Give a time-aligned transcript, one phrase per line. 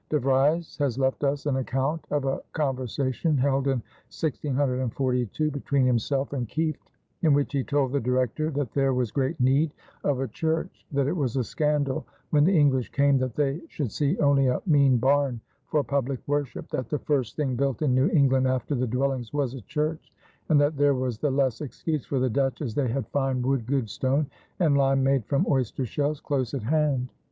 [0.09, 6.33] De Vries has left us an account of a conversation held in 1642 between himself
[6.33, 6.89] and Kieft
[7.21, 9.71] in which he told the Director that there was great need
[10.03, 13.91] of a church, that it was a scandal when the English came that they should
[13.91, 18.09] see only a mean barn for public worship, that the first thing built in New
[18.09, 20.11] England after the dwellings was a church,
[20.49, 23.67] and that there was the less excuse for the Dutch as they had fine wood,
[23.67, 24.25] good stone,
[24.59, 27.09] and lime made from oyster shells, close at hand.